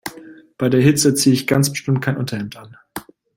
[0.57, 2.75] Bei der Hitze ziehe ich ganz bestimmt kein Unterhemd an.